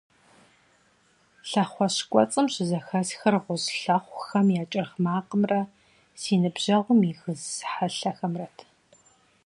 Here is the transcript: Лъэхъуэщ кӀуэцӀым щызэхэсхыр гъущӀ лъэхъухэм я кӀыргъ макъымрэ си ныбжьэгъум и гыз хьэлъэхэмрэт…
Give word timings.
Лъэхъуэщ 1.49 1.95
кӀуэцӀым 2.09 2.45
щызэхэсхыр 2.53 3.35
гъущӀ 3.43 3.73
лъэхъухэм 3.83 4.47
я 4.61 4.63
кӀыргъ 4.71 4.95
макъымрэ 5.03 5.61
си 6.21 6.33
ныбжьэгъум 6.41 6.99
и 7.09 7.13
гыз 7.19 7.41
хьэлъэхэмрэт… 7.71 8.57